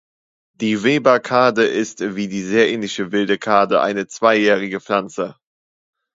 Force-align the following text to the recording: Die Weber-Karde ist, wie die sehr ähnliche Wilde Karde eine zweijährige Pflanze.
Die 0.55 0.81
Weber-Karde 0.83 1.63
ist, 1.67 2.15
wie 2.15 2.27
die 2.27 2.41
sehr 2.41 2.71
ähnliche 2.71 3.11
Wilde 3.11 3.37
Karde 3.37 3.81
eine 3.83 4.07
zweijährige 4.07 4.79
Pflanze. 4.81 5.35